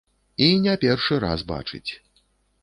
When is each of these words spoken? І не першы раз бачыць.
І 0.45 0.47
не 0.63 0.73
першы 0.83 1.19
раз 1.25 1.45
бачыць. 1.53 1.91